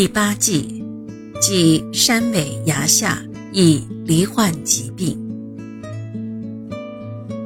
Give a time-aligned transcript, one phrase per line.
[0.00, 0.82] 第八季，
[1.42, 5.14] 即山尾崖下易罹患疾病。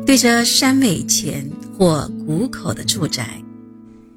[0.07, 3.43] 对着山尾前或谷口的住宅，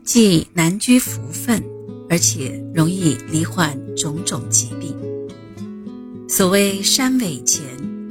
[0.04, 1.63] 既难居福分，
[2.07, 4.95] 而且容易罹患种种疾病。
[6.29, 7.63] 所谓山尾前，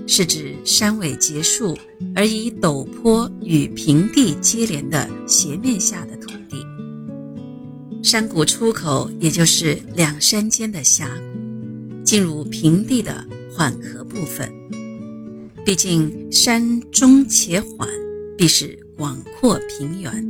[0.09, 1.79] 是指山尾结束
[2.17, 6.46] 而以陡坡与平地接连的斜面下的土地。
[8.07, 14.49] 山谷出口，也就是两山间的峡谷，进入平地的缓和部分。
[15.65, 17.89] 毕竟山中且缓，
[18.39, 20.25] 必是广阔平原，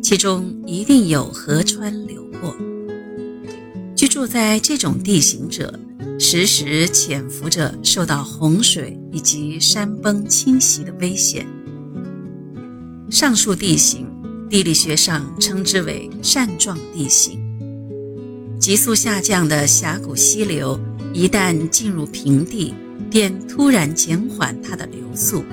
[0.00, 2.54] 其中一定有河川流过。
[3.96, 5.76] 居住在这种地形者，
[6.20, 11.44] 时时潜伏着受到洪水以及山崩侵袭的危险。
[13.10, 14.07] 上述地形。
[14.50, 17.38] 地理学上称之为扇状地形。
[18.58, 20.78] 急速下降的峡谷溪流，
[21.12, 22.74] 一旦进入平地，
[23.10, 25.44] 便突然减缓它的流速，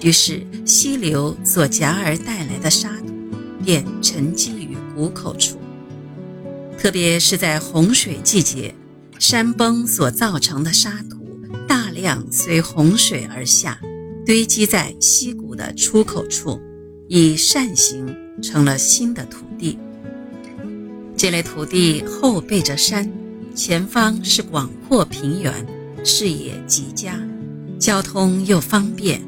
[0.00, 3.14] 于是溪流所夹而带来的沙土
[3.64, 5.58] 便沉积于谷口处。
[6.78, 8.74] 特别是在洪水季节，
[9.18, 13.78] 山崩所造成的沙土大量随洪水而下，
[14.26, 16.60] 堆积在溪谷的出口处。
[17.14, 19.78] 以扇形成了新的土地。
[21.14, 23.06] 这类土地后背着山，
[23.54, 25.52] 前方是广阔平原，
[26.02, 27.20] 视野极佳，
[27.78, 29.20] 交通又方便，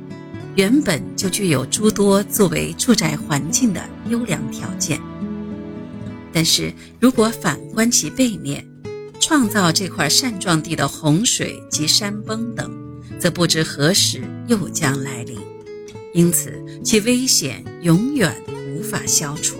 [0.56, 4.98] 原本就具有诸多作为住宅环境的优良条件。
[6.32, 8.66] 但是如果反观其背面，
[9.20, 12.74] 创造这块扇状地的洪水及山崩等，
[13.18, 15.36] 则不知何时又将来临。
[16.14, 18.32] 因此，其危险永远
[18.72, 19.56] 无法消除。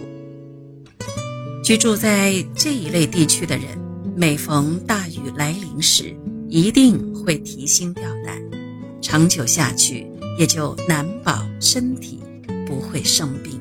[1.64, 3.66] 居住在这一类地区的人，
[4.16, 6.14] 每逢大雨来临时，
[6.48, 8.40] 一定会提心吊胆，
[9.02, 10.06] 长久下去，
[10.38, 12.20] 也就难保身体
[12.64, 13.60] 不会生病。